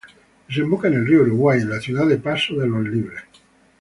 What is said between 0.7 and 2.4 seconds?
en el río Uruguay en la ciudad de